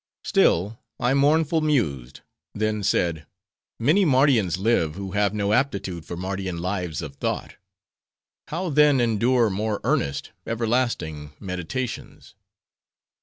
[0.23, 2.21] "Still, I mournful mused;
[2.55, 7.57] then said:—'Many Mardians live, who have no aptitude for Mardian lives of thought:
[8.47, 12.33] how then endure more earnest, everlasting, meditations?